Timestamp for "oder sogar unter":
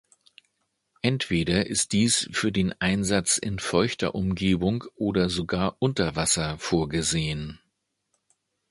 4.95-6.15